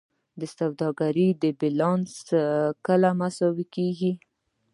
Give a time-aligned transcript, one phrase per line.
[0.39, 1.29] د سوداګرۍ
[1.59, 2.13] بیلانس
[2.85, 4.13] کله مساوي کیږي؟